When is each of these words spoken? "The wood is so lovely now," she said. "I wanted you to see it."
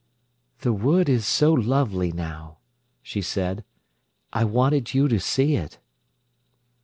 "The 0.61 0.73
wood 0.73 1.07
is 1.09 1.27
so 1.27 1.53
lovely 1.53 2.11
now," 2.11 2.57
she 3.03 3.21
said. 3.21 3.63
"I 4.33 4.43
wanted 4.45 4.95
you 4.95 5.07
to 5.07 5.19
see 5.19 5.55
it." 5.55 5.77